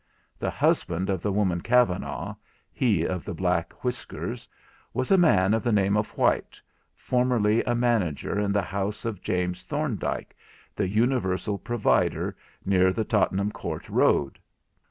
The 0.39 0.49
husband 0.49 1.11
of 1.11 1.21
the 1.21 1.31
woman 1.31 1.61
Kavanagh—he 1.61 3.03
of 3.03 3.23
the 3.23 3.35
black 3.35 3.71
whiskers—was 3.83 5.11
a 5.11 5.17
man 5.19 5.53
of 5.53 5.61
the 5.61 5.71
name 5.71 5.95
of 5.95 6.09
Whyte, 6.17 6.59
formerly 6.95 7.63
a 7.65 7.75
manager 7.75 8.39
in 8.39 8.51
the 8.51 8.63
house 8.63 9.05
of 9.05 9.21
James 9.21 9.61
Thorndike, 9.63 10.35
the 10.75 10.89
Universal 10.89 11.59
Provider 11.59 12.35
near 12.65 12.91
the 12.91 13.03
Tottenham 13.05 13.51
Court 13.51 13.87
Road. 13.89 14.39